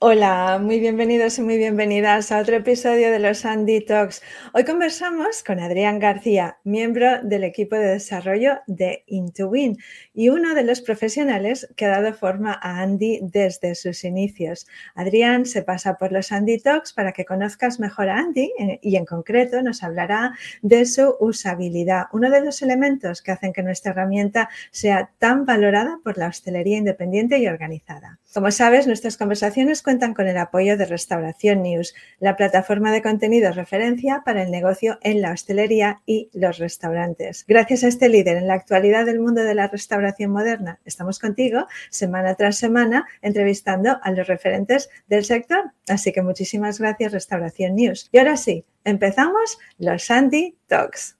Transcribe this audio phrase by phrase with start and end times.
[0.00, 4.22] Hola, muy bienvenidos y muy bienvenidas a otro episodio de los Andy Talks.
[4.54, 9.76] Hoy conversamos con Adrián García, miembro del equipo de desarrollo de Intowin
[10.14, 14.68] y uno de los profesionales que ha dado forma a Andy desde sus inicios.
[14.94, 18.94] Adrián se pasa por los Andy Talks para que conozcas mejor a Andy eh, y
[18.94, 23.90] en concreto nos hablará de su usabilidad, uno de los elementos que hacen que nuestra
[23.90, 28.20] herramienta sea tan valorada por la hostelería independiente y organizada.
[28.34, 33.52] Como sabes, nuestras conversaciones cuentan con el apoyo de Restauración News, la plataforma de contenido
[33.52, 37.46] referencia para el negocio en la hostelería y los restaurantes.
[37.48, 41.66] Gracias a este líder en la actualidad del mundo de la restauración moderna, estamos contigo
[41.90, 45.72] semana tras semana entrevistando a los referentes del sector.
[45.88, 48.10] Así que muchísimas gracias Restauración News.
[48.12, 51.16] Y ahora sí, empezamos los Sandy Talks.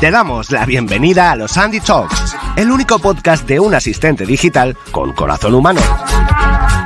[0.00, 4.76] Te damos la bienvenida a los Andy Talks, el único podcast de un asistente digital
[4.90, 5.80] con corazón humano.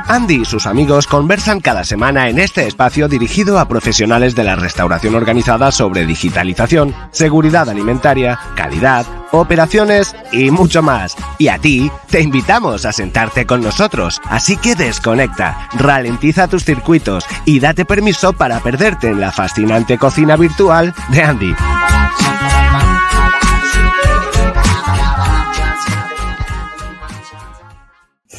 [0.07, 4.55] Andy y sus amigos conversan cada semana en este espacio dirigido a profesionales de la
[4.55, 11.15] restauración organizada sobre digitalización, seguridad alimentaria, calidad, operaciones y mucho más.
[11.37, 17.25] Y a ti te invitamos a sentarte con nosotros, así que desconecta, ralentiza tus circuitos
[17.45, 21.55] y date permiso para perderte en la fascinante cocina virtual de Andy.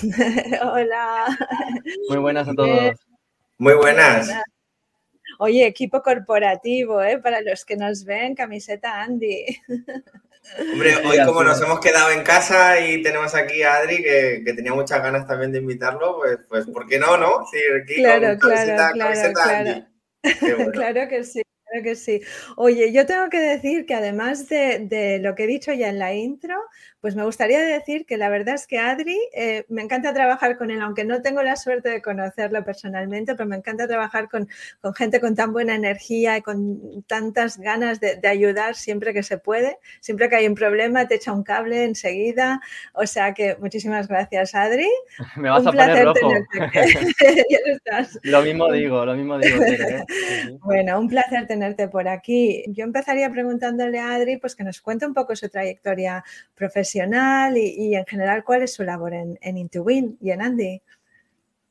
[0.62, 1.26] Hola.
[2.08, 2.96] Muy buenas a todos.
[3.58, 4.30] Muy buenas.
[5.38, 7.18] Oye, equipo corporativo, ¿eh?
[7.18, 9.44] Para los que nos ven, camiseta Andy.
[10.72, 14.72] Hombre, hoy como nos hemos quedado en casa y tenemos aquí a Adri, que, tenía
[14.72, 17.44] muchas ganas también de invitarlo, pues, pues ¿por qué no, no?
[17.50, 17.58] Sí,
[17.96, 19.84] claro, claro, claro, claro.
[20.72, 21.42] claro que sí.
[21.68, 22.20] Claro que sí.
[22.56, 25.98] Oye, yo tengo que decir que además de, de, lo que he dicho ya en
[25.98, 26.54] la intro,
[27.00, 30.70] pues me gustaría decir que la verdad es que Adri, eh, me encanta trabajar con
[30.70, 34.48] él, aunque no tengo la suerte de conocerlo personalmente, pero me encanta trabajar con,
[34.96, 39.78] gente con tan buena energía y con tantas ganas de, ayudar siempre que se puede.
[40.00, 42.60] Siempre que hay un problema, te echa un cable enseguida.
[42.94, 44.88] O sea que muchísimas gracias, Adri.
[45.36, 46.32] Me vas a poner rojo.
[48.22, 49.62] Lo mismo digo, lo mismo digo.
[49.64, 50.04] ¿eh?
[50.60, 51.57] Bueno, un placer tenerte
[51.90, 52.64] por aquí.
[52.68, 56.24] Yo empezaría preguntándole a Adri pues que nos cuente un poco su trayectoria
[56.54, 60.82] profesional y, en general cuál es su labor en, en Intowin y en Andy.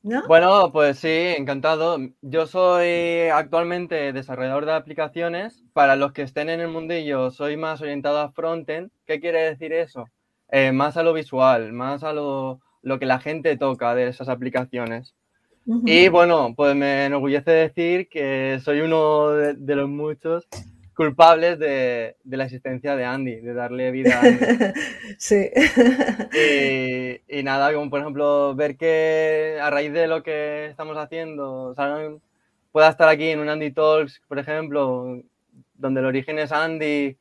[0.04, 0.26] ¿No?
[0.28, 1.98] Bueno, pues sí, encantado.
[2.22, 5.64] Yo soy actualmente desarrollador de aplicaciones.
[5.74, 8.92] Para los que estén en el mundillo, soy más orientado a frontend.
[9.06, 10.08] ¿Qué quiere decir eso?
[10.50, 14.30] Eh, más a lo visual, más a lo, lo, que la gente toca de esas
[14.30, 15.14] aplicaciones.
[15.86, 20.48] Y bueno, pues me enorgullece decir que soy uno de los muchos
[20.98, 24.40] culpables de, la existencia de Andy, de darle vida a Andy.
[25.20, 25.50] sí.
[27.28, 31.76] Y, nada, como por ejemplo, ver que a raíz de lo que estamos haciendo,
[32.72, 35.22] pueda estar aquí en un Andy Talks, por ejemplo,
[35.76, 37.16] donde el origen es Andy,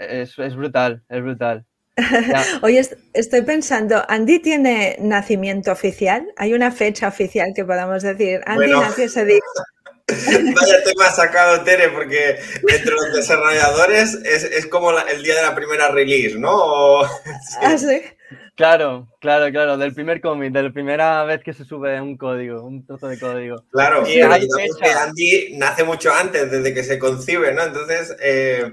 [0.00, 1.64] es, brutal, es brutal.
[2.62, 2.78] Hoy
[3.12, 6.26] estoy pensando, ¿Andy tiene nacimiento oficial?
[6.36, 8.40] ¿Hay una fecha oficial que podamos decir?
[8.46, 9.40] Andy nació ese día.
[10.06, 12.38] Vaya tema sacado, Tere, porque
[12.68, 17.02] entre los desarrolladores es, como el día de la primera release, ¿no?
[17.62, 18.02] Ah, sí.
[18.56, 22.62] Claro, claro, claro, del primer commit, de la primera vez que se sube un código,
[22.62, 23.64] un trozo de código.
[23.72, 27.64] Claro, y hay que Andy nace mucho antes, desde que se concibe, ¿no?
[27.64, 28.72] Entonces, eh,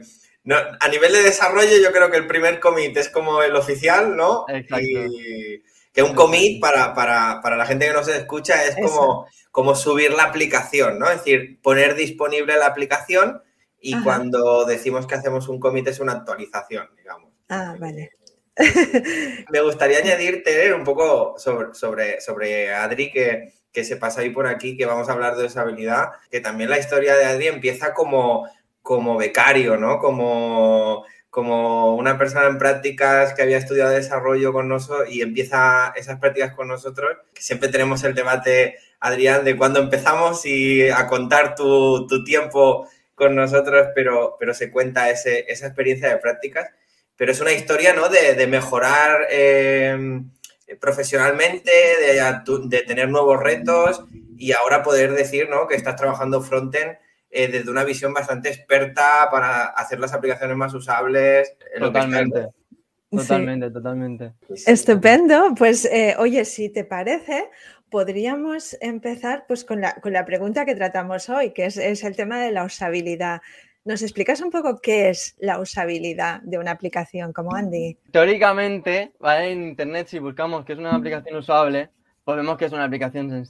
[0.79, 4.45] a nivel de desarrollo, yo creo que el primer commit es como el oficial, ¿no?
[4.47, 4.79] Exacto.
[4.81, 5.63] Y
[5.93, 10.13] que un commit para, para, la gente que no se escucha es como como subir
[10.13, 11.09] la aplicación, ¿no?
[11.09, 13.43] Es decir, poner disponible la aplicación
[13.79, 17.31] y cuando decimos que hacemos un commit es una actualización, digamos.
[17.49, 18.11] Ah, vale.
[19.49, 24.47] Me gustaría añadirte un poco sobre, sobre, sobre Adri, que, que se pasa ahí por
[24.47, 28.47] aquí, que vamos a hablar de usabilidad, que también la historia de Adri empieza como,
[28.81, 29.99] como becario, ¿no?
[29.99, 36.19] Como, como una persona en prácticas que había estudiado desarrollo con nosotros y empieza esas
[36.19, 42.07] prácticas con nosotros, siempre tenemos el debate Adrián, de cuando empezamos y a contar tu,
[42.23, 45.31] tiempo con nosotros, pero, pero se cuenta esa
[45.65, 46.69] experiencia de prácticas.
[47.17, 48.09] Pero es una historia, ¿no?
[48.09, 50.21] De, mejorar eh,
[50.79, 54.03] profesionalmente, de, tener nuevos retos
[54.37, 55.67] y ahora poder decir, ¿no?
[55.67, 56.97] Que estás trabajando frontend
[57.31, 61.55] eh, desde una visión bastante experta para hacer las aplicaciones más usables.
[61.79, 62.49] Totalmente.
[63.09, 64.33] Totalmente, totalmente.
[64.65, 65.53] Estupendo.
[65.57, 67.49] Pues, eh, oye, si te parece,
[67.89, 72.39] podríamos empezar pues, con, la, con la pregunta que tratamos hoy, que es, el tema
[72.41, 73.41] de la usabilidad.
[73.83, 77.97] ¿Nos explicas un poco qué es la usabilidad de una aplicación como Andy?
[78.11, 79.51] Teóricamente, ¿vale?
[79.51, 81.89] en Internet, si buscamos qué es una aplicación usable,
[82.23, 83.45] pues vemos que es una aplicación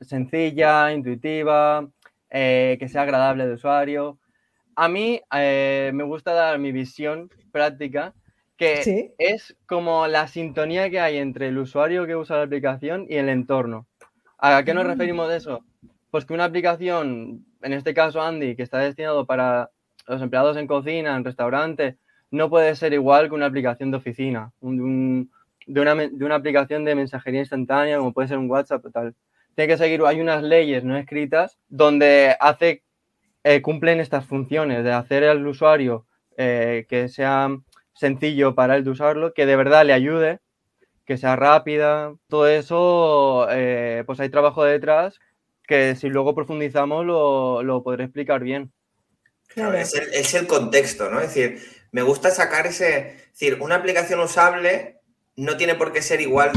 [0.00, 1.88] sencilla, intuitiva,
[2.30, 4.18] eh, que sea agradable de usuario.
[4.76, 8.14] A mí eh, me gusta dar mi visión práctica,
[8.56, 13.16] que es como la sintonía que hay entre el usuario que usa la aplicación y
[13.16, 13.86] el entorno.
[14.38, 14.88] ¿A qué nos mm.
[14.88, 15.64] referimos de eso?
[16.10, 19.70] Pues que una aplicación, en este caso Andy, que está destinado para
[20.06, 21.98] los empleados en cocina, en restaurante,
[22.30, 27.98] no puede ser igual que una aplicación de oficina, de, una, aplicación de mensajería instantánea,
[27.98, 29.14] como puede ser un WhatsApp o tal.
[29.58, 32.84] Tiene que seguir, hay unas leyes no escritas donde hace,
[33.42, 36.06] eh, cumplen estas funciones de hacer al usuario
[36.36, 37.48] eh, que sea
[37.92, 40.38] sencillo para él de usarlo, que de verdad le ayude,
[41.04, 42.14] que sea rápida.
[42.28, 45.18] Todo eso, eh, pues hay trabajo detrás
[45.66, 48.70] que si luego profundizamos lo, podré explicar bien.
[49.48, 49.76] Claro.
[49.76, 51.18] Es, el, contexto, ¿no?
[51.18, 51.60] Es decir,
[51.90, 52.98] me gusta sacar ese.
[52.98, 55.00] Es decir, una aplicación usable
[55.34, 56.52] no tiene por qué ser igual.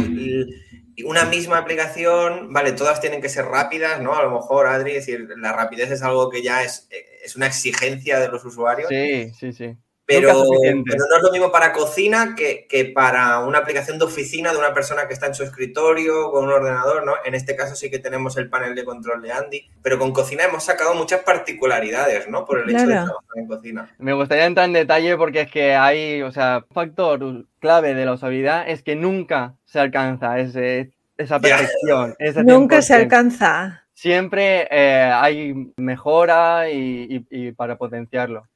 [1.03, 4.15] Una misma aplicación, vale, todas tienen que ser rápidas, ¿no?
[4.15, 6.87] A lo mejor, Adri, es decir, la rapidez es algo que ya es,
[7.23, 8.89] es una exigencia de los usuarios.
[8.89, 9.77] Sí, sí, sí.
[10.05, 14.73] Pero, no es lo mismo para cocina que, para una aplicación de oficina de una
[14.73, 17.13] persona que está en su escritorio con un ordenador, ¿no?
[17.23, 20.43] En este caso sí que tenemos el panel de control de Andy, pero con cocina
[20.43, 22.45] hemos sacado muchas particularidades, ¿no?
[22.45, 23.95] Por el hecho de trabajar en cocina.
[23.99, 28.13] Me gustaría entrar en detalle porque es que hay, o sea, factor clave de la
[28.13, 32.15] usabilidad es que nunca se alcanza ese, esa perfección.
[32.43, 33.85] nunca se alcanza.
[33.93, 38.47] Siempre eh, hay mejora y para potenciarlo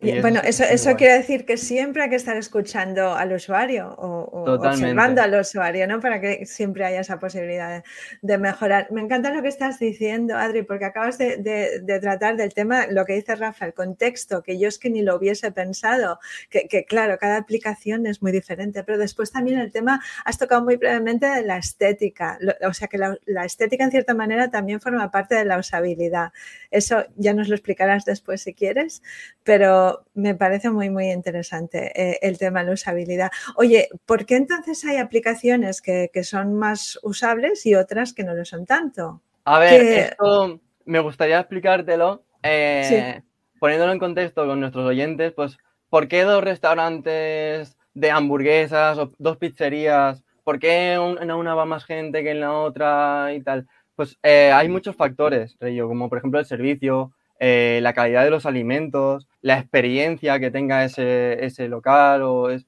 [0.00, 5.20] bueno, eso, eso quiere decir que siempre hay que estar escuchando al usuario o, observando
[5.20, 6.00] al usuario, ¿no?
[6.00, 7.84] Para que siempre haya esa posibilidad
[8.22, 8.90] de, mejorar.
[8.90, 13.12] Me encanta lo que estás diciendo, Adri, porque acabas de, tratar del tema, lo que
[13.12, 16.18] dice Rafa, el contexto, que yo es que ni lo hubiese pensado,
[16.48, 20.76] que, claro, cada aplicación es muy diferente, pero después también el tema, has tocado muy
[20.76, 25.10] brevemente de la estética, o sea que la, la estética en cierta manera también forma
[25.10, 26.32] parte de la usabilidad.
[26.70, 29.02] Eso ya nos lo explicarás después si quieres,
[29.44, 33.30] pero me parece muy, muy interesante eh, el tema de la usabilidad.
[33.56, 38.44] Oye, ¿por qué entonces hay aplicaciones que, son más usables y otras que no lo
[38.44, 39.22] son tanto?
[39.44, 43.22] A ver, esto me gustaría explicártelo, eh,
[43.58, 45.56] poniéndolo en contexto con nuestros oyentes, pues,
[45.88, 50.22] ¿por qué dos restaurantes de hamburguesas o dos pizzerías?
[50.44, 53.66] ¿Por qué en una va más gente que en la otra y tal?
[53.94, 58.44] Pues eh, hay muchos factores, como por ejemplo el servicio, eh, la calidad de los
[58.46, 62.22] alimentos, la experiencia que tenga ese, ese local.
[62.22, 62.66] O es...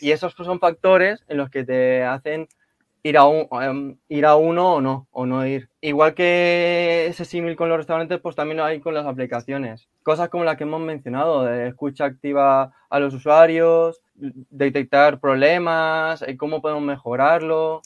[0.00, 2.48] Y esos pues, son factores en los que te hacen
[3.02, 5.68] ir a, un, em, ir a uno o no, o no ir.
[5.82, 9.88] Igual que ese símil con los restaurantes, pues también lo hay con las aplicaciones.
[10.02, 16.36] Cosas como las que hemos mencionado, de escucha activa a los usuarios, detectar problemas, eh,
[16.36, 17.82] cómo podemos mejorarlo,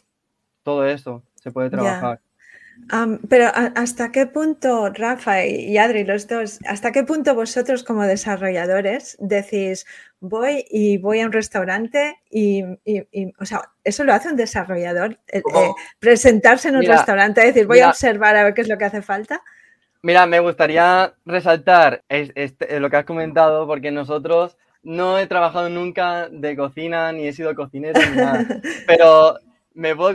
[0.63, 2.21] todo eso se puede trabajar
[3.29, 9.17] pero ¿hasta qué punto, Rafa y Adri, los dos, hasta qué punto vosotros como desarrolladores
[9.21, 9.87] decís,
[10.21, 15.43] voy y voy a un restaurante y, o sea, eso lo hace un desarrollador, eh,
[15.99, 18.85] presentarse en un restaurante y decir, voy a observar a ver qué es lo que
[18.85, 19.43] hace falta?
[20.03, 26.29] Mira, me gustaría resaltar este, lo que has comentado porque nosotros no he trabajado nunca
[26.29, 28.45] de cocina ni he sido cocinero ni nada,
[28.87, 29.39] pero
[29.75, 30.15] me puedo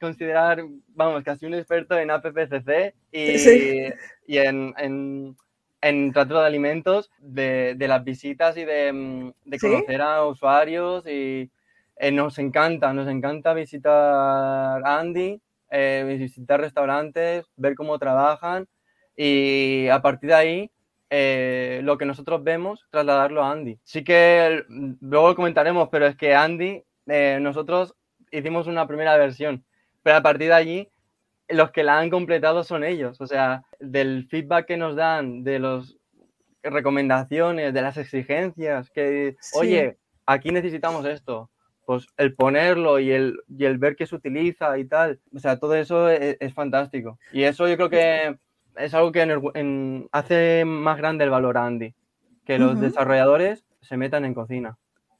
[0.00, 3.88] considerar, vamos, casi un experto en APPCC y,
[4.26, 5.36] y en, en,
[5.80, 11.50] en, trato de alimentos, de, de las visitas y de, de conocer a usuarios y
[11.96, 15.40] eh, nos encanta, nos encanta visitar Andy,
[15.70, 18.68] eh, visitar restaurantes, ver cómo trabajan
[19.16, 20.70] y a partir de ahí
[21.10, 23.78] eh, lo que nosotros vemos, trasladarlo a Andy.
[23.84, 26.84] Sí que luego lo comentaremos, pero es que Andy,
[27.40, 27.96] nosotros
[28.30, 29.64] hicimos una primera versión,
[30.02, 30.88] pero a partir de allí
[31.48, 35.58] los que la han completado son ellos, o sea, del feedback que nos dan, de
[35.58, 35.96] las
[36.62, 41.50] recomendaciones, de las exigencias, que, oye, aquí necesitamos esto,
[41.86, 45.58] pues el ponerlo y el, y el ver que se utiliza y tal, o sea,
[45.58, 47.18] todo eso es, fantástico.
[47.32, 48.36] Y eso yo creo que
[48.76, 51.94] es algo que hace más grande el valor a Andy,
[52.44, 54.78] que los desarrolladores se metan en cocina.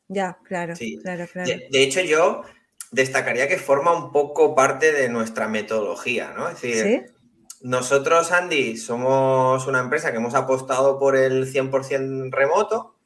[0.08, 1.48] Ya, claro, claro, claro.
[1.70, 2.42] de, hecho, yo
[2.90, 6.48] destacaría que forma un poco parte de nuestra metodología, ¿no?
[6.48, 7.12] Es decir,
[7.60, 12.96] nosotros, Andy, somos una empresa que hemos apostado por el 100% remoto.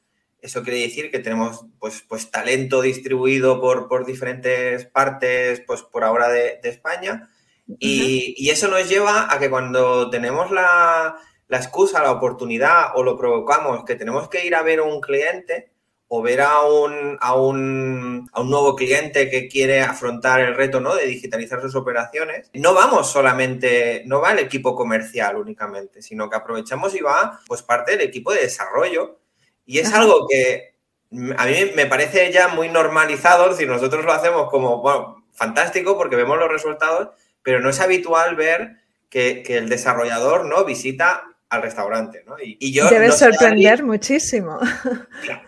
[0.41, 6.05] Eso quiere decir que tenemos pues, pues talento distribuido por, por diferentes partes, pues por
[6.05, 7.31] ahora de, España.
[7.79, 11.17] Y, y, eso nos lleva a que cuando tenemos la,
[11.49, 15.01] la excusa, la oportunidad o lo provocamos que tenemos que ir a ver a un
[15.01, 15.74] cliente
[16.17, 20.79] o ver a un, a un, a un nuevo cliente que quiere afrontar el reto
[20.79, 20.95] ¿no?
[20.95, 26.37] de digitalizar sus operaciones, no vamos solamente, no va el equipo comercial únicamente, sino que
[26.37, 29.19] aprovechamos y va pues parte del equipo de desarrollo.
[29.67, 30.77] Y es algo que
[31.37, 36.15] a mí me parece ya muy normalizado, si nosotros lo hacemos como, bueno, fantástico porque
[36.15, 37.09] vemos los resultados,
[37.43, 38.77] pero no es habitual ver
[39.11, 42.37] que, que el desarrollador no visita al restaurante, ¿no?
[42.41, 44.59] Y, yo Debe sorprender muchísimo.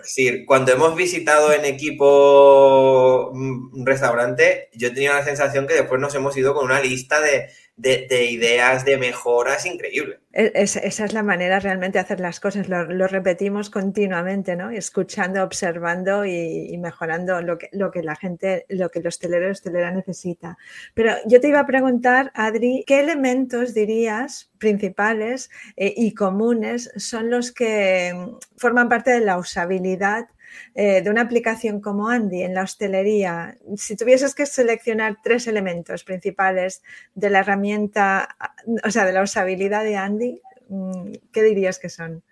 [0.02, 6.14] Sí, cuando hemos visitado en equipo un restaurante, yo tenía la sensación que después nos
[6.14, 10.18] hemos ido con una lista de, de, ideas de mejoras increíbles.
[10.32, 14.70] E, esa es la manera realmente de hacer las cosas, lo, repetimos continuamente, ¿no?
[14.70, 19.50] Escuchando, observando y, mejorando lo que, lo que, la gente, lo que el hostelero o
[19.50, 20.56] hostelera necesita.
[20.94, 27.30] Pero yo te iba a preguntar, Adri, ¿qué elementos dirías principales eh, y comunes son
[27.30, 30.28] los que mm, forman parte de la usabilidad
[30.74, 36.04] eh, de una aplicación como Andy en la hostelería, si tuvieses que seleccionar tres elementos
[36.04, 36.82] principales
[37.14, 38.36] de la herramienta,
[38.84, 42.22] o sea, de la usabilidad de Andy, mm, ¿qué dirías que son?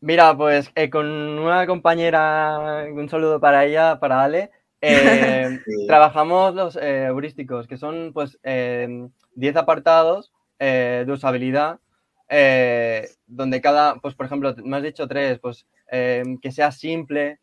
[0.00, 4.50] Mira, pues eh, con una compañera, un saludo para ella, para Ale,
[4.80, 5.58] eh,
[5.88, 11.80] trabajamos los heurísticos, que son pues 10 apartados de usabilidad,
[13.26, 17.40] donde cada, pues por ejemplo, me has dicho tres, pues que sea simple,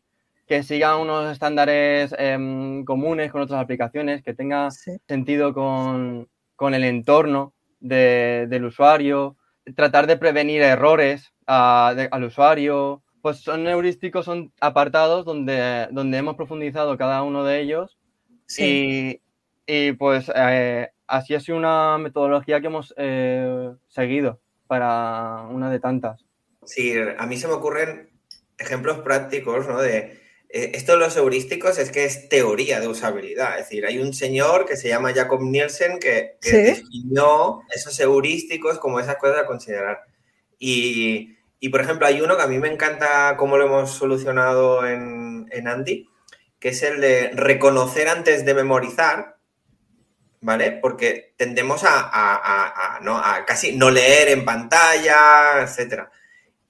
[0.48, 6.26] que siga unos estándares em, comunes con otras aplicaciones, que tenga sentido con,
[6.74, 9.36] el entorno del usuario,
[9.76, 13.02] tratar de prevenir errores al usuario.
[13.20, 17.98] Pues son heurísticos, son apartados donde, donde hemos profundizado cada uno de ellos
[18.56, 19.20] y,
[19.98, 26.24] pues eh, así ha sido una metodología que hemos eh, seguido para una de tantas.
[26.64, 28.08] Sí, a mí se me ocurren
[28.56, 29.80] ejemplos prácticos, ¿no?
[29.80, 33.58] De, esto de los heurísticos es que es teoría de usabilidad.
[33.58, 38.98] Es decir, hay un señor que se llama Jacob Nielsen que, definió esos heurísticos como
[38.98, 40.04] esas cosas a considerar.
[40.58, 41.36] Y,
[41.70, 46.08] por ejemplo, hay uno que a mí me encanta cómo lo hemos solucionado en, Andy,
[46.58, 49.36] que es el de reconocer antes de memorizar,
[50.40, 50.72] ¿vale?
[50.72, 53.18] Porque tendemos a, ¿no?
[53.18, 56.10] a casi no leer en pantalla, etcétera.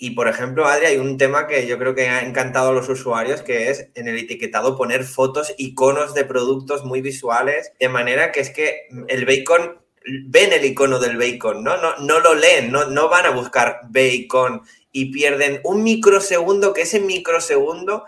[0.00, 2.88] Y por ejemplo, Adri, hay un tema que yo creo que ha encantado a los
[2.88, 8.30] usuarios, que es en el etiquetado poner fotos, iconos de productos muy visuales, de manera
[8.30, 9.78] que es que el bacon,
[10.26, 11.76] ven el icono del bacon, ¿no?
[11.78, 14.62] No, no lo leen, no, no van a buscar bacon
[14.92, 18.04] y pierden un microsegundo, que ese microsegundo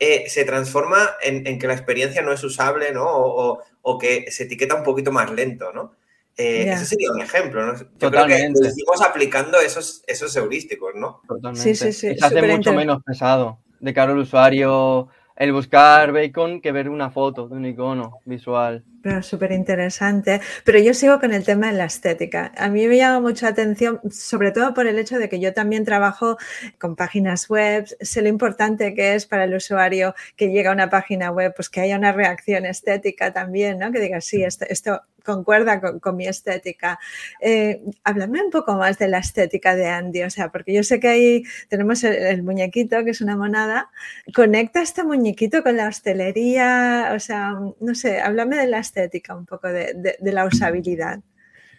[0.00, 3.04] eh, se transforma en, que la experiencia no es usable, ¿no?
[3.06, 5.94] O, o que se etiqueta un poquito más lento, ¿no?
[6.36, 7.78] Eh, Eso sería un ejemplo, ¿no?
[7.78, 8.60] Yo Totalmente.
[8.60, 11.20] creo que aplicando esos, esos heurísticos, ¿no?
[11.28, 11.74] Totalmente.
[11.74, 12.18] Sí, sí, sí.
[12.18, 17.10] Se hace mucho menos pesado de cara al usuario el buscar bacon que ver una
[17.10, 18.84] foto de un icono visual.
[19.02, 20.40] Pero súper interesante.
[20.64, 22.52] Pero yo sigo con el tema de la estética.
[22.56, 25.84] A mí me llama mucha atención, sobre todo por el hecho de que yo también
[25.84, 26.38] trabajo
[26.78, 27.86] con páginas web.
[28.00, 31.68] Sé lo importante que es para el usuario que llega a una página web, pues
[31.68, 33.92] que haya una reacción estética también, ¿no?
[33.92, 37.00] Que diga, sí, esto, esto concuerda con, mi estética.
[37.40, 41.00] Eh, háblame un poco más de la estética de Andy, o sea, porque yo sé
[41.00, 43.90] que ahí tenemos el, muñequito, que es una monada.
[44.34, 47.12] ¿Conecta este muñequito con la hostelería?
[47.16, 51.20] O sea, no sé, háblame de la estética, un poco de, la usabilidad.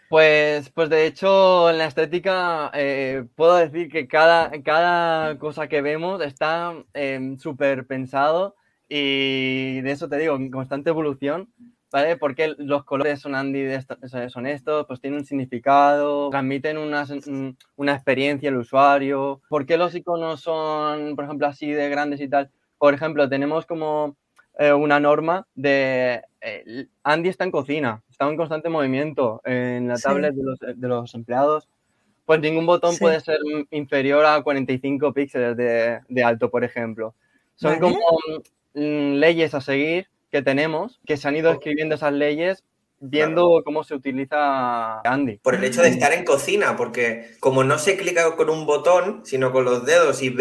[0.10, 5.82] Pues, pues de hecho, en la estética eh, puedo decir que cada, cada cosa que
[5.82, 8.56] vemos está eh, súper pensado
[8.88, 11.50] y de eso te digo, en constante evolución.
[11.96, 12.18] ¿Vale?
[12.18, 13.70] Porque los colores son Andy
[14.28, 17.06] son estos, pues tienen un significado, transmiten una,
[17.78, 19.40] una experiencia al usuario.
[19.48, 22.52] ¿Por qué los iconos son, por ejemplo, así de grandes y tal?
[22.78, 24.18] Por ejemplo, tenemos como
[24.60, 29.98] eh, una norma de eh, Andy está en cocina, está en constante movimiento en la
[29.98, 31.70] tablet de, los, de, los, empleados.
[32.25, 33.40] Pues ningún botón puede ser
[33.72, 37.16] inferior a 45 píxeles de, de alto, por ejemplo.
[37.56, 38.00] Son como
[38.74, 42.63] mm, leyes a seguir que tenemos, que se han ido escribiendo esas leyes
[43.00, 45.38] viendo cómo se utiliza Andy.
[45.38, 49.22] Por el hecho de estar en cocina, porque como no se clica con un botón,
[49.25, 50.34] sino con los dedos y,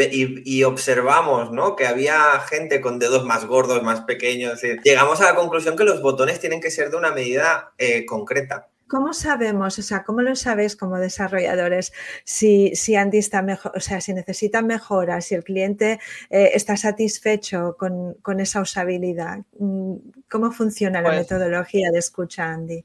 [0.44, 1.76] y, observamos ¿no?
[1.76, 6.00] que había gente con dedos más gordos, más pequeños, llegamos a la conclusión que los
[6.00, 8.68] botones tienen que ser de una medida eh, concreta.
[8.94, 13.80] ¿Cómo sabemos, o sea, cómo lo sabéis como desarrolladores si, si Andy está mejor, o
[13.80, 15.98] sea, si necesita mejoras, si el cliente
[16.30, 19.40] eh, está satisfecho con, esa usabilidad?
[19.58, 19.96] Mm,
[20.30, 22.84] ¿Cómo funciona la pues metodología de escucha Andy?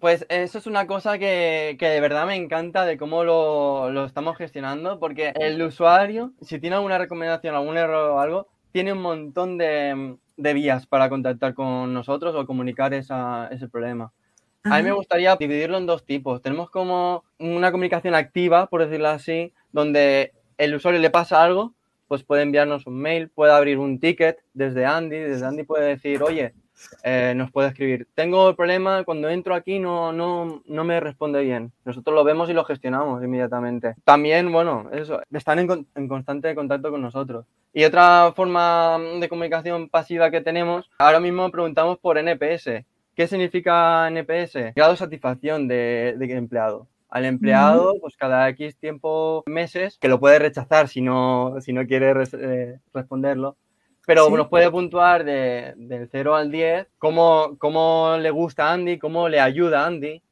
[0.00, 4.06] Pues eso es una cosa que, que de verdad me encanta de cómo lo, lo,
[4.06, 9.02] estamos gestionando, porque el usuario, si tiene alguna recomendación, algún error o algo, tiene un
[9.02, 14.12] montón de, de vías para contactar con nosotros o comunicar esa, ese problema.
[14.64, 16.40] A mí me gustaría dividirlo en dos tipos.
[16.40, 21.74] Tenemos como una comunicación activa, por decirlo así, donde el usuario le pasa algo,
[22.06, 26.22] pues puede enviarnos un mail, puede abrir un ticket desde Andy, desde Andy puede decir,
[26.22, 26.54] oye,
[27.02, 31.42] eh, nos puede escribir, tengo el problema, cuando entro aquí no, no, no me responde
[31.42, 31.72] bien.
[31.84, 33.94] Nosotros lo vemos y lo gestionamos inmediatamente.
[34.04, 37.46] También, bueno, eso, están en, en constante contacto con nosotros.
[37.72, 42.84] Y otra forma de comunicación pasiva que tenemos, ahora mismo preguntamos por NPS.
[43.14, 44.74] ¿Qué significa NPS?
[44.74, 46.88] Grado de satisfacción de, de empleado.
[47.08, 51.86] Al empleado, pues cada X tiempo, meses, que lo puede rechazar si no, si no
[51.86, 53.58] quiere eh, responderlo,
[54.06, 58.98] pero nos puede puntuar de, del 0 al 10 cómo, cómo le gusta a Andy,
[58.98, 60.22] cómo le ayuda a Andy.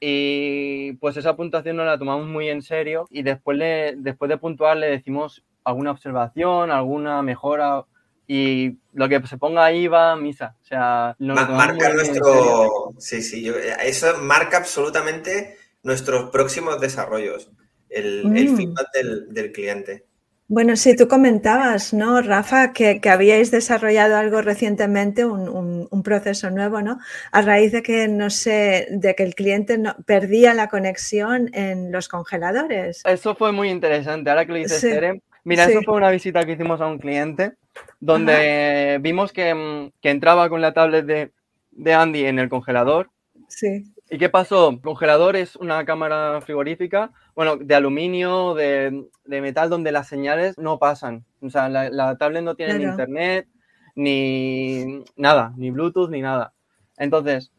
[0.00, 4.38] Y pues esa puntuación nos la tomamos muy en serio y después, le, después de
[4.38, 7.84] puntuar le decimos alguna observación, alguna mejora
[8.26, 10.56] y lo que se ponga ahí va a misa.
[10.62, 12.94] O sea, marca nuestro.
[12.98, 13.52] Sí, sí,
[13.82, 17.50] eso marca absolutamente nuestros próximos desarrollos,
[17.90, 18.56] el, mm.
[18.56, 18.86] feedback
[19.30, 20.04] del, cliente.
[20.46, 26.98] Bueno, sí, tú comentabas, ¿no, Rafa, que, habíais desarrollado algo recientemente, un, proceso nuevo, ¿no?
[27.32, 31.92] A raíz de que, no sé, de que el cliente no, perdía la conexión en
[31.92, 33.02] los congeladores.
[33.04, 34.30] Eso fue muy interesante.
[34.30, 37.54] Ahora que lo dices, Tere, mira, eso fue una visita que hicimos a un cliente
[38.00, 41.32] donde vimos que, que, entraba con la tablet de,
[41.70, 43.10] de Andy en el congelador.
[43.48, 43.84] Sí.
[44.10, 44.70] ¿Y qué pasó?
[44.70, 50.58] El congelador es una cámara frigorífica, bueno, de aluminio, de, de metal, donde las señales
[50.58, 51.24] no pasan.
[51.40, 53.48] O sea, la, tablet no tiene ni internet,
[53.94, 56.52] ni nada, ni Bluetooth, ni nada.
[56.96, 57.52] Entonces,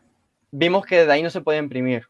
[0.51, 2.07] vimos que de ahí no se puede imprimir.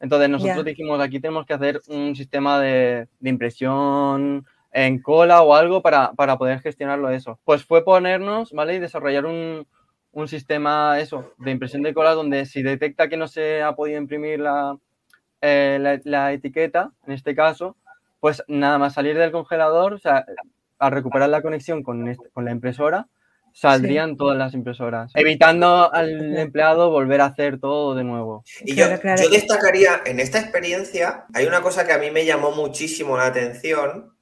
[0.00, 5.54] Entonces, nosotros dijimos, aquí tenemos que hacer un sistema de, de impresión en cola o
[5.54, 7.38] algo para, para poder gestionarlo eso.
[7.44, 8.74] Pues fue ponernos, ¿vale?
[8.74, 9.66] Y desarrollar un,
[10.12, 13.98] un sistema eso, de impresión de cola donde si detecta que no se ha podido
[13.98, 14.76] imprimir la,
[15.40, 17.76] eh, la, etiqueta, en este caso,
[18.20, 20.24] pues nada más salir del congelador, o sea,
[20.78, 23.08] al recuperar la conexión con, este, con la impresora,
[23.54, 28.44] saldrían todas las impresoras, evitando al empleado volver a hacer todo de nuevo.
[28.62, 32.52] Y yo, yo destacaría, en esta experiencia, hay una cosa que a mí me llamó
[32.52, 34.14] muchísimo la atención,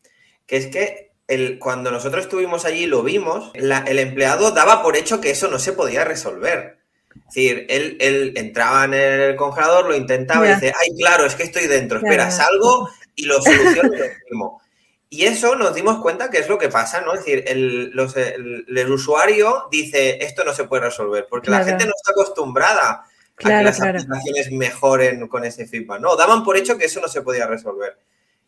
[0.51, 1.13] que es que
[1.61, 5.61] cuando nosotros estuvimos allí y lo vimos, el empleado daba por hecho que eso no
[5.61, 6.79] se podía resolver.
[7.15, 11.45] Es decir, él, entraba en el congelador, lo intentaba y dice, ay, claro, es que
[11.45, 13.91] estoy dentro, espera, salgo y lo soluciono
[14.29, 14.61] mismo.
[15.09, 17.15] Y eso nos dimos cuenta que es lo que pasa, ¿no?
[17.15, 22.11] Es decir, el, usuario dice, esto no se puede resolver, porque la gente no está
[22.11, 26.01] acostumbrada a que las aplicaciones mejoren con ese feedback.
[26.01, 27.97] No, daban por hecho que eso no se podía resolver.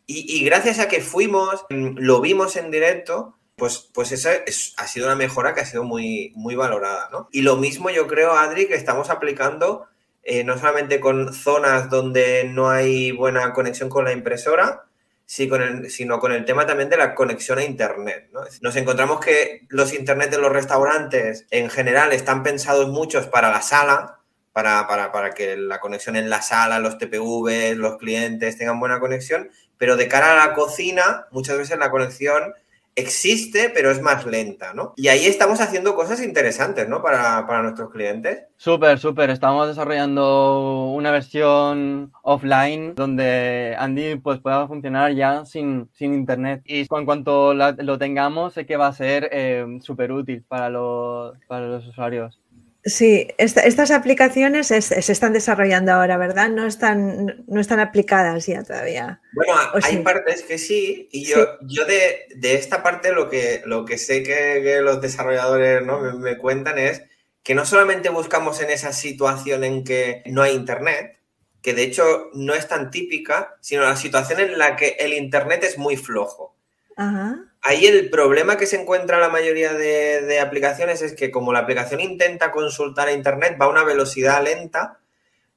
[0.06, 4.30] Y, gracias a que fuimos, mm, lo vimos en directo, pues, pues esa
[4.76, 7.28] ha sido una mejora que ha sido muy, muy valorada, ¿no?
[7.32, 9.86] Y lo mismo yo creo, Adri, que estamos aplicando
[10.24, 14.84] eh, no solamente con zonas donde no hay buena conexión con la impresora,
[15.26, 18.28] sino con el tema también de la conexión a Internet.
[18.32, 18.40] ¿no?
[18.60, 23.62] Nos encontramos que los Internet de los restaurantes en general están pensados muchos para la
[23.62, 24.18] sala,
[24.52, 29.00] para, para, para, que la conexión en la sala, los TPV, los clientes tengan buena
[29.00, 29.50] conexión,
[29.82, 32.54] pero de cara a la cocina, muchas veces la conexión
[32.94, 34.94] existe, pero es más lenta, ¿no?
[34.96, 37.02] Y ahí estamos haciendo cosas interesantes, ¿no?
[37.02, 38.44] Para, nuestros clientes.
[38.56, 39.30] Súper, súper.
[39.30, 46.62] Estamos desarrollando una versión offline donde Andy pues, pueda funcionar ya sin, sin internet.
[46.64, 51.36] Y en cuanto lo tengamos, sé que va a ser eh, súper útil para los,
[51.48, 52.38] para los usuarios.
[52.84, 56.48] Sí, estas aplicaciones se están desarrollando ahora, ¿verdad?
[56.48, 59.20] No están, no están aplicadas ya todavía.
[59.34, 59.52] Bueno,
[59.84, 64.24] hay partes que sí, y yo, yo de, esta parte lo que, lo que sé
[64.24, 66.00] que, los desarrolladores ¿no?
[66.18, 67.02] me, cuentan es
[67.44, 71.20] que no solamente buscamos en esa situación en que no hay internet,
[71.62, 75.62] que de hecho no es tan típica, sino la situación en la que el internet
[75.62, 76.56] es muy flojo.
[76.96, 77.51] Ajá.
[77.64, 82.00] Ahí el problema que se encuentra la mayoría de, aplicaciones es que como la aplicación
[82.00, 84.98] intenta consultar a Internet va a una velocidad lenta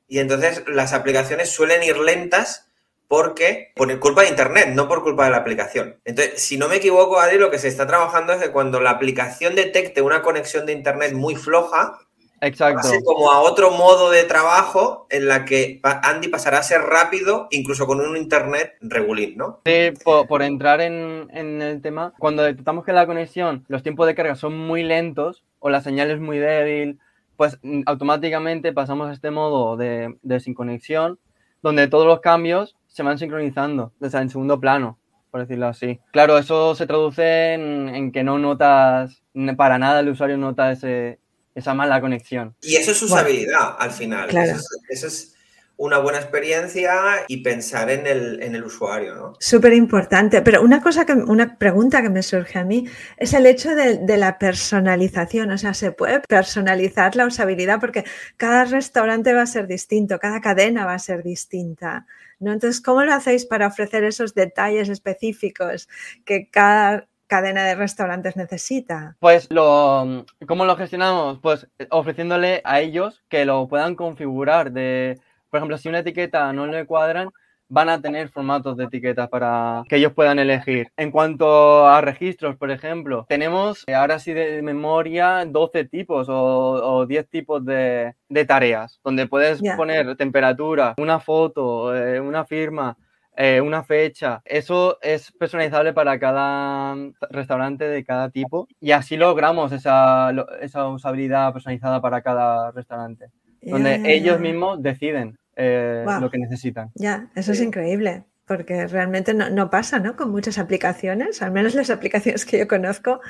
[0.07, 2.69] y entonces las aplicaciones suelen ir lentas
[3.07, 5.99] porque por culpa de Internet, no por culpa de la aplicación.
[6.05, 8.91] Entonces, si no me equivoco, Adri, lo que se está trabajando es que cuando la
[8.91, 11.99] aplicación detecte una conexión de Internet muy floja,
[12.45, 12.87] Exacto.
[13.03, 17.85] como a otro modo de trabajo en la que Andy pasará a ser rápido, incluso
[17.87, 19.61] con un internet regulín, ¿no?
[19.65, 24.35] Sí, por, entrar en, el tema, cuando detectamos que la conexión, los tiempos de carga
[24.35, 26.99] son muy lentos o la señal es muy débil
[27.35, 31.19] pues mm, automáticamente pasamos a este modo de, de sincronexión,
[31.61, 34.97] donde todos los cambios se van sincronizando, desde en segundo plano,
[35.31, 35.99] por decirlo así.
[36.11, 39.23] Claro, eso se traduce en, que no notas,
[39.57, 41.19] para nada el usuario nota ese,
[41.55, 42.55] esa mala conexión.
[42.61, 44.29] Y eso es usabilidad al final.
[44.29, 44.57] Claro.
[44.89, 45.35] eso es
[45.77, 49.33] una buena experiencia y pensar en el, en el usuario, ¿no?
[49.39, 50.41] Súper importante.
[50.41, 52.87] Pero una cosa que, una pregunta que me surge a mí
[53.17, 55.51] es el hecho de, la personalización.
[55.51, 58.05] O sea, se puede personalizar la usabilidad porque
[58.37, 62.05] cada restaurante va a ser distinto, cada cadena va a ser distinta.
[62.39, 62.53] ¿no?
[62.53, 65.89] Entonces, ¿cómo lo hacéis para ofrecer esos detalles específicos
[66.23, 69.15] que cada cadena de restaurantes necesita?
[69.19, 71.39] Pues lo, ¿cómo lo gestionamos?
[71.39, 75.19] Pues ofreciéndole a ellos que lo puedan configurar de
[75.55, 77.29] por ejemplo, si una etiqueta no le cuadran,
[77.69, 80.89] van a tener formatos de etiquetas para que ellos puedan elegir.
[80.97, 87.05] En cuanto a registros, por ejemplo, tenemos eh, ahora sí de memoria 12 tipos o,
[87.07, 88.13] 10 tipos de,
[88.45, 92.97] tareas, donde puedes poner temperatura, una foto, eh, una firma,
[93.37, 94.41] eh, una fecha.
[94.45, 96.95] Eso es personalizable para cada
[97.29, 103.29] restaurante de cada tipo y así logramos esa, esa usabilidad personalizada para cada restaurante,
[103.61, 106.91] donde ellos mismos deciden eh, lo que necesitan.
[106.95, 110.15] Ya, eso es increíble, porque realmente no, pasa, ¿no?
[110.15, 113.21] Con muchas aplicaciones, al menos las aplicaciones que yo conozco,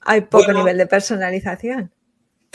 [0.00, 1.90] hay poco nivel de personalización.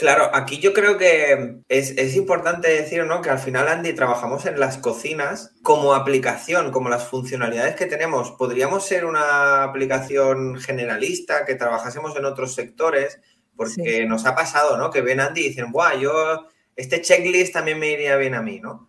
[0.00, 3.20] Claro, aquí yo creo que es, importante decir, ¿no?
[3.20, 8.30] Que al final, Andy, trabajamos en las cocinas como aplicación, como las funcionalidades que tenemos.
[8.30, 13.20] Podríamos ser una aplicación generalista, que trabajásemos en otros sectores,
[13.54, 14.90] porque nos ha pasado, ¿no?
[14.90, 15.96] Que ven Andy y dicen, ¡buah!
[15.96, 18.88] Yo, este checklist también me iría bien a mí, ¿no?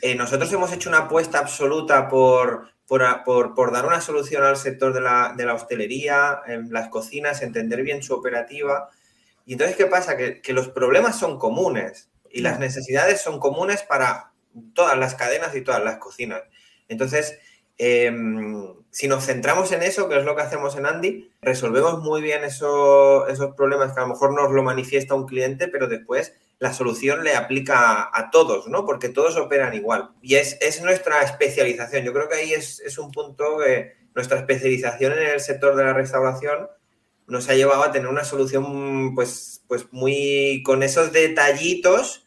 [0.00, 5.02] Eh, nosotros hemos hecho una apuesta absoluta por, por, dar una solución al sector de
[5.02, 8.88] la, hostelería, en las cocinas, entender bien su operativa.
[9.48, 10.18] Y entonces, ¿qué pasa?
[10.18, 14.32] Que, los problemas son comunes y las necesidades son comunes para
[14.74, 16.42] todas las cadenas y todas las cocinas.
[16.86, 17.38] Entonces,
[17.78, 22.20] em, si nos centramos en eso, que es lo que hacemos en Andy, resolvemos muy
[22.20, 23.24] bien esos
[23.56, 27.34] problemas que a lo mejor nos lo manifiesta un cliente, pero después la solución le
[27.34, 28.84] aplica a, todos, ¿no?
[28.84, 30.10] Porque todos operan igual.
[30.20, 32.04] Y es, nuestra especialización.
[32.04, 35.94] Yo creo que ahí es, un punto que nuestra especialización en el sector de la
[35.94, 36.68] restauración
[37.28, 42.26] nos ha llevado a tener una solución, pues, pues muy con esos detallitos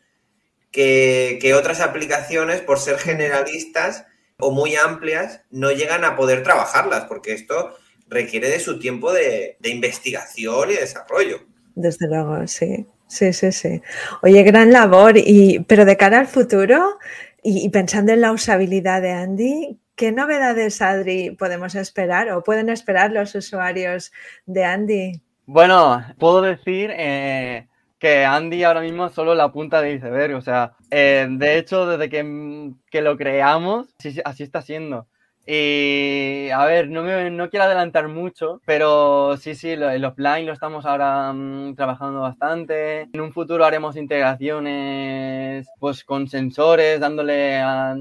[0.71, 4.05] que, otras aplicaciones, por ser generalistas
[4.37, 7.75] o muy amplias, no llegan a poder trabajarlas, porque esto
[8.07, 11.41] requiere de su tiempo de, investigación y desarrollo.
[11.75, 12.85] Desde luego, sí.
[13.07, 13.81] Sí, sí, sí.
[14.23, 15.17] Oye, gran labor.
[15.17, 16.97] Y, pero de cara al futuro
[17.43, 23.11] y, pensando en la usabilidad de Andy, ¿qué novedades, Adri, podemos esperar o pueden esperar
[23.11, 24.11] los usuarios
[24.45, 25.21] de Andy?
[25.45, 27.67] Bueno, puedo decir eh,
[27.99, 30.35] que Andy ahora mismo es solo la punta de iceberg.
[30.35, 33.87] O sea, eh, de hecho, desde que, que lo creamos,
[34.25, 35.07] así está siendo.
[35.45, 40.53] Y a ver, no, me, no quiero adelantar mucho, pero sí, sí, el offline lo
[40.53, 43.09] estamos ahora mm, trabajando bastante.
[43.11, 47.97] En un futuro haremos integraciones pues con sensores, dándole a,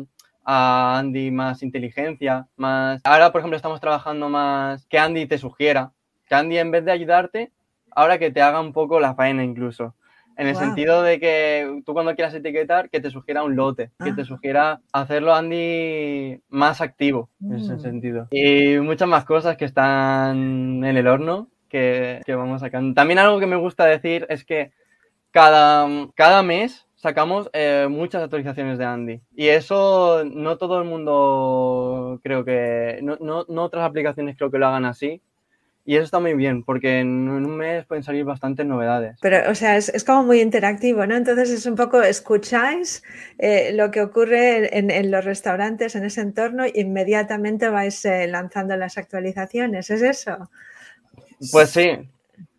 [0.52, 3.00] a Andy más inteligencia, más...
[3.04, 5.92] Ahora, por ejemplo, estamos trabajando más que Andy te sugiera,
[6.26, 7.52] que Andy en vez de ayudarte,
[7.92, 9.94] ahora que te haga un poco la faena incluso.
[10.36, 14.12] En el sentido de que tú cuando quieras etiquetar, que te sugiera un lote, que
[14.12, 14.24] te ah.
[14.24, 17.80] sugiera hacerlo Andy más activo, en ese mm.
[17.80, 18.28] sentido.
[18.32, 22.94] Y muchas más cosas que están en el horno que, que vamos sacando.
[22.94, 24.72] También algo que me gusta decir es que
[25.30, 25.86] cada,
[26.16, 29.20] cada mes sacamos eh, muchas actualizaciones de Andy.
[29.34, 34.58] Y eso no todo el mundo creo que, no, no, no otras aplicaciones creo que
[34.58, 35.22] lo hagan así.
[35.86, 39.18] Y eso está muy bien, porque en un mes pueden salir bastantes novedades.
[39.22, 41.16] Pero, o sea, es, como muy interactivo, ¿no?
[41.16, 43.02] Entonces es un poco, escucháis
[43.38, 48.76] eh, lo que ocurre en, los restaurantes, en ese entorno, e inmediatamente vais eh, lanzando
[48.76, 50.50] las actualizaciones, ¿es eso?
[51.50, 51.92] Pues sí,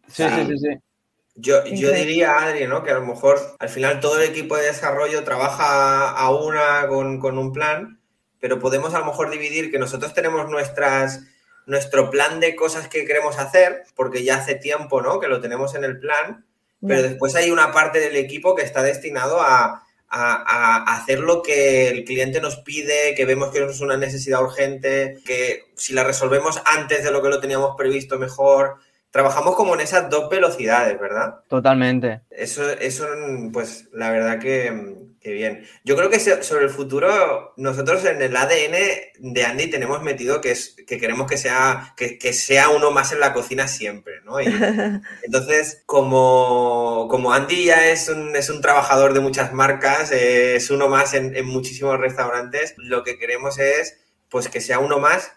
[0.07, 0.57] sí, sí, sí.
[0.57, 0.90] sí.
[1.35, 2.83] Yo, yo, diría, Adri, ¿no?
[2.83, 7.19] que a lo mejor al final todo el equipo de desarrollo trabaja a una con,
[7.19, 8.01] con un plan,
[8.39, 11.21] pero podemos a lo mejor dividir que nosotros tenemos nuestras
[11.65, 15.19] nuestro plan de cosas que queremos hacer, porque ya hace tiempo, ¿no?
[15.19, 16.45] Que lo tenemos en el plan,
[16.85, 22.03] pero después hay una parte del equipo que está destinado a, hacer lo que el
[22.03, 27.05] cliente nos pide, que vemos que es una necesidad urgente, que si la resolvemos antes
[27.05, 28.75] de lo que lo teníamos previsto, mejor.
[29.11, 31.41] Trabajamos como en esas dos velocidades, ¿verdad?
[31.47, 32.21] Totalmente.
[32.29, 33.05] Eso, eso
[33.51, 35.67] pues la verdad que, Qué bien.
[35.83, 38.73] Yo creo que sobre el futuro, nosotros en el ADN
[39.19, 43.19] de Andy tenemos metido que, es, que queremos que sea, que, sea uno más en
[43.19, 44.39] la cocina siempre, ¿no?
[45.21, 50.71] entonces, como, como Andy ya es un, es un trabajador de muchas marcas, eh, es
[50.71, 55.33] uno más en, en muchísimos restaurantes, lo que queremos es pues que sea uno más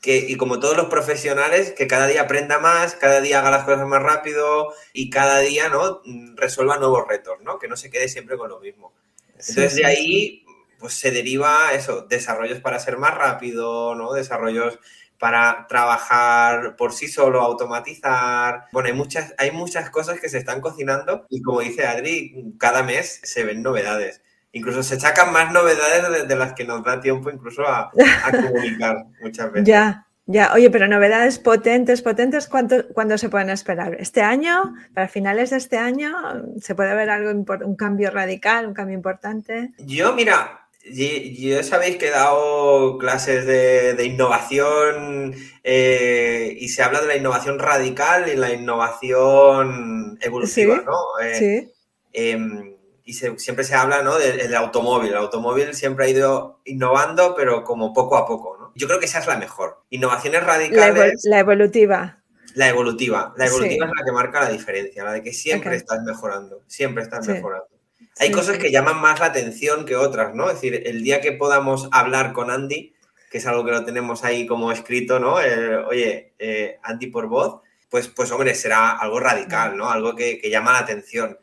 [0.00, 3.64] que, y como todos los profesionales, que cada día aprenda más, cada día haga las
[3.64, 6.02] cosas más rápido y cada día ¿no?
[6.36, 7.58] resuelva nuevos retos, ¿no?
[7.58, 8.92] que no se quede siempre con lo mismo.
[9.30, 10.44] Entonces de ahí
[10.78, 14.12] pues se deriva eso, desarrollos para ser más rápido, ¿no?
[14.12, 14.78] Desarrollos
[15.18, 18.66] para trabajar por sí solo, automatizar.
[18.72, 22.82] Bueno, hay muchas, hay muchas cosas que se están cocinando y como dice Adri, cada
[22.82, 24.22] mes se ven novedades.
[24.52, 27.90] Incluso se sacan más novedades de, las que nos da tiempo incluso a,
[28.24, 29.68] a comunicar muchas veces.
[29.68, 33.96] Ya, ya, oye, pero novedades potentes, potentes, ¿cuánto, ¿cuándo se pueden esperar?
[33.98, 34.74] ¿Este año?
[34.92, 36.12] ¿Para finales de este año?
[36.60, 39.72] ¿Se puede ver algo, un cambio radical, un cambio importante?
[39.78, 45.34] Yo, mira, yo sabéis que he dado clases de, innovación
[45.64, 51.24] eh, y se habla de la innovación radical y la innovación evolutiva, ¿no?
[51.24, 51.72] Eh, sí.
[52.12, 52.74] Em,
[53.08, 54.18] y siempre se habla ¿no?
[54.18, 55.12] del, automóvil.
[55.12, 58.58] El automóvil siempre ha ido innovando, pero como poco a poco.
[58.60, 58.70] ¿no?
[58.74, 59.82] Yo creo que esa es la mejor.
[59.88, 61.24] Innovaciones radicales.
[61.24, 62.22] La, evolutiva.
[62.52, 63.32] La evolutiva.
[63.38, 67.02] La evolutiva es la que marca la diferencia, la de que siempre estás mejorando, siempre
[67.02, 67.68] estás mejorando.
[68.18, 70.48] Hay cosas que llaman más la atención que otras, ¿no?
[70.48, 72.92] Es decir, el día que podamos hablar con Andy,
[73.30, 75.36] que es algo que lo tenemos ahí como escrito, ¿no?
[75.86, 79.88] oye, eh, Andy por voz, pues, pues hombre, será algo radical, ¿no?
[79.88, 81.38] Algo que, que llama la atención.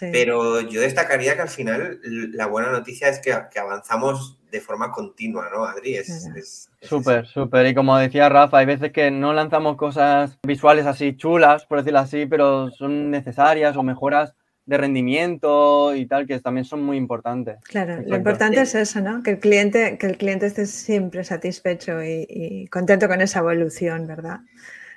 [0.00, 2.00] Pero yo destacaría que al final
[2.32, 5.96] la buena noticia es que, avanzamos de forma continua, ¿no, Adri?
[5.96, 7.66] Es, súper, súper.
[7.66, 11.98] Y como decía Rafa, hay veces que no lanzamos cosas visuales así chulas, por decirlo
[11.98, 17.58] así, pero son necesarias o mejoras de rendimiento y tal, que también son muy importantes.
[17.64, 19.22] Claro, lo importante es eso, ¿no?
[19.22, 24.40] Que el cliente, que el cliente esté siempre satisfecho y contento con esa evolución, ¿verdad?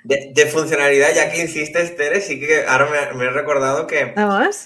[0.04, 4.14] De, funcionalidad, ya que insistes, Tere, sí que ahora me, he recordado que,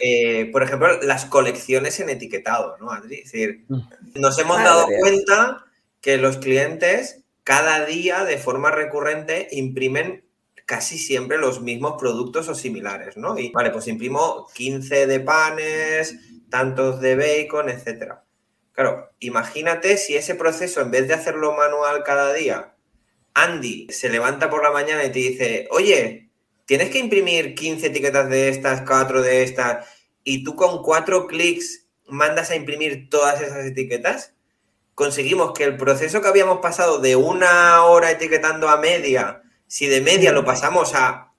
[0.01, 3.17] eh, por ejemplo, las colecciones en etiquetado, ¿no, Adri?
[3.17, 3.81] Es decir, mm.
[4.17, 5.65] nos hemos dado cuenta
[6.01, 10.25] que los clientes cada día de forma recurrente imprimen
[10.67, 13.39] casi siempre los mismos productos o similares, ¿no?
[13.39, 16.17] Y vale, pues imprimo 15 de panes,
[16.51, 18.25] tantos de bacon, etcétera.
[18.73, 22.72] Claro, imagínate si ese proceso, en vez de hacerlo manual cada día,
[23.35, 26.31] Andy se levanta por la mañana y te dice, oye,
[26.67, 29.87] tienes que imprimir 15 etiquetas de estas, 4 de estas,
[30.25, 34.35] y tú con 4 clics mandas a imprimir todas esas etiquetas,
[34.95, 40.01] conseguimos que el proceso que habíamos pasado de una hora etiquetando a media, si de
[40.01, 41.33] media lo pasamos a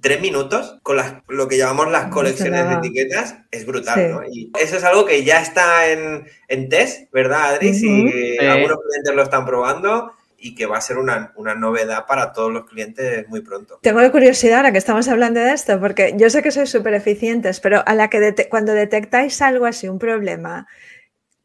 [0.00, 4.22] tres minutos con lo que llamamos las colecciones de etiquetas, es brutal, ¿no?
[4.24, 7.72] Y eso es algo que ya está en, test, ¿verdad, Adri?
[7.74, 12.50] Si algunos clientes lo están probando, y que va a ser una, novedad para todos
[12.50, 13.78] los clientes muy pronto.
[13.82, 16.94] Tengo la curiosidad ahora que estamos hablando de esto, porque yo sé que sois súper
[16.94, 20.66] eficientes, pero a la que cuando detectáis algo así, un problema,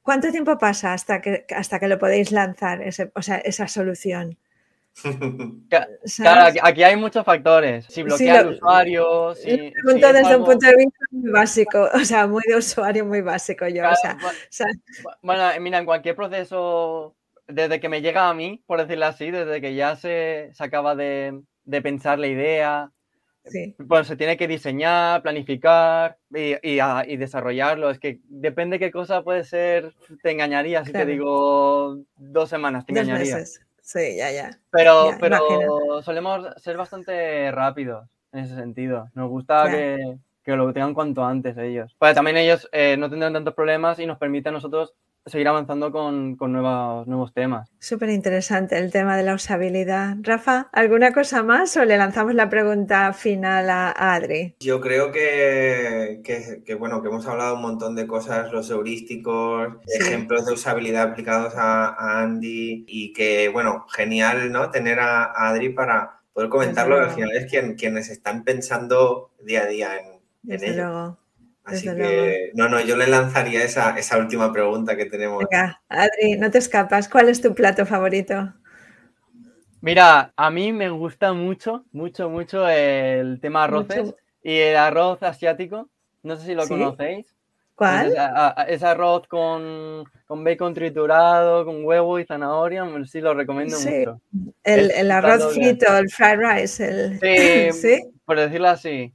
[0.01, 2.81] ¿cuánto tiempo pasa hasta que, hasta que lo podéis lanzar,
[3.13, 4.37] o sea, esa solución?
[5.69, 7.85] Claro, aquí hay muchos factores.
[7.89, 9.35] Si bloquea al usuario.
[9.35, 13.19] Si, pregunto desde un punto de vista muy básico, o sea, muy de usuario, muy
[13.19, 13.83] básico yo.
[15.21, 17.14] bueno, mira, en cualquier proceso
[17.47, 20.95] desde que me llega a mí, por decirlo así, desde que ya se, se acaba
[20.95, 22.91] de, de, pensar la idea,
[23.45, 23.75] sí.
[23.87, 27.89] pues se tiene que diseñar, planificar y, y, desarrollarlo.
[27.89, 32.93] Es que depende qué cosa puede ser, te engañaría si te digo dos semanas, te
[32.93, 33.43] engañaría.
[33.85, 34.59] Sí, ya, ya.
[34.71, 39.09] Pero, pero solemos ser bastante rápidos en ese sentido.
[39.13, 41.95] Nos gusta que, que, lo tengan cuanto antes ellos.
[41.99, 45.91] Pues también ellos eh, no tendrán tantos problemas y nos permite a nosotros seguir avanzando
[45.91, 47.69] con, nuevos, nuevos temas.
[47.79, 50.15] Súper interesante el tema de la usabilidad.
[50.21, 54.55] Rafa, ¿alguna cosa más o le lanzamos la pregunta final a, Adri?
[54.59, 56.21] Yo creo que,
[56.79, 62.21] bueno, que hemos hablado un montón de cosas, los heurísticos, ejemplos de usabilidad aplicados a,
[62.21, 64.69] Andy y que, bueno, genial, ¿no?
[64.69, 69.65] Tener a, Adri para poder comentarlo, al final es quien, quienes están pensando día a
[69.67, 71.17] día en, en ello.
[71.65, 75.43] Así que, no, no, yo le lanzaría esa, esa última pregunta que tenemos.
[75.49, 77.09] Venga, Adri, no te escapas.
[77.09, 78.53] ¿Cuál es tu plato favorito?
[79.81, 85.89] Mira, a mí me gusta mucho, mucho, mucho el tema arroces y el arroz asiático.
[86.21, 87.35] No sé si lo conocéis.
[87.75, 88.15] ¿Cuál?
[88.67, 92.85] Es, arroz con, con, bacon triturado, con huevo y zanahoria.
[93.05, 94.21] Sí, lo recomiendo mucho.
[94.63, 97.19] El, el arroz frito, el fried rice.
[97.21, 97.73] El...
[97.73, 99.13] Sí, por decirlo así.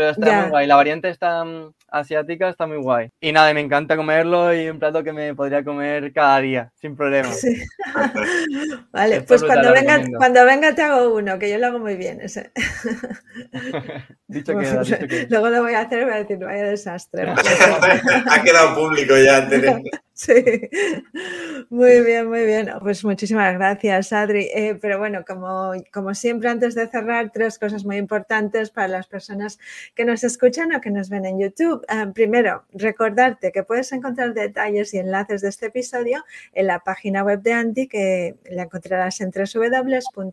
[0.00, 0.66] Pero está muy guay.
[0.66, 1.44] La variante está,
[1.88, 3.10] asiática está muy guay.
[3.20, 6.96] Y nada, me encanta comerlo y un plato que me podría comer cada día, sin
[6.96, 7.28] problema.
[8.92, 12.18] vale, pues cuando venga, cuando venga te hago uno, que yo lo hago muy bien
[12.22, 12.50] ese.
[14.26, 15.26] dicho, queda, dicho que...
[15.28, 17.30] Luego lo voy a hacer y voy a decir, vaya desastre.
[17.30, 19.46] ha quedado público ya.
[20.20, 20.34] Sí,
[21.70, 22.68] muy bien, muy bien.
[22.82, 24.48] Pues muchísimas gracias, Adri.
[24.54, 29.06] Eh, pero bueno, como, como siempre, antes de cerrar, tres cosas muy importantes para las
[29.06, 29.58] personas
[29.94, 31.86] que nos escuchan o que nos ven en YouTube.
[31.88, 37.24] Eh, primero, recordarte que puedes encontrar detalles y enlaces de este episodio en la página
[37.24, 40.26] web de Andy, que la encontrarás en www.andia.io.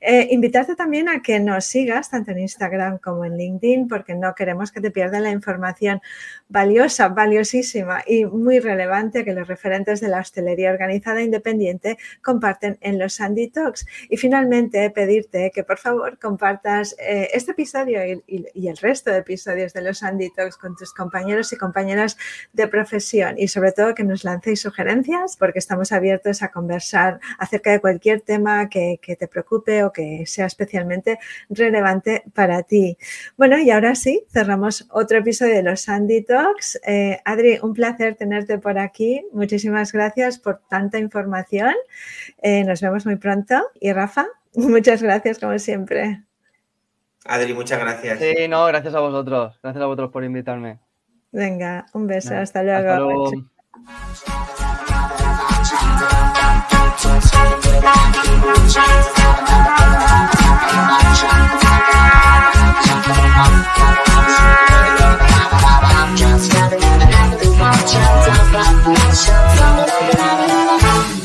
[0.00, 4.34] Eh, invitarte también a que nos sigas tanto en Instagram como en LinkedIn, porque no
[4.34, 6.00] queremos que te pierdas la información
[6.48, 7.73] valiosa, valiosísima
[8.06, 13.48] y muy relevante que los referentes de la hostelería organizada independiente comparten en los Sandy
[13.48, 13.86] Talks.
[14.08, 19.72] Y finalmente, pedirte que por favor compartas eh, este episodio y, el resto de episodios
[19.72, 22.16] de los Sandy Talks con tus compañeros y compañeras
[22.52, 27.70] de profesión y sobre todo que nos lancéis sugerencias porque estamos abiertos a conversar acerca
[27.70, 32.96] de cualquier tema que, te preocupe o que sea especialmente relevante para ti.
[33.36, 36.80] Bueno, y ahora sí, cerramos otro episodio de los Sandy Talks.
[36.86, 39.24] Eh, Adri, un placer tenerte por aquí.
[39.32, 41.74] Muchísimas gracias por tanta información.
[42.42, 43.54] Eh, nos vemos muy pronto.
[43.80, 46.22] Y Rafa, muchas gracias como siempre.
[47.24, 48.18] Adri, muchas gracias.
[48.18, 49.58] Sí, no, gracias a vosotros.
[49.62, 50.78] Gracias a vosotros por invitarme.
[51.32, 52.36] Venga, un beso.
[52.36, 53.30] Hasta luego.
[66.34, 70.50] I'm gonna shout out, shout out, shout out, shout
[70.82, 71.23] out,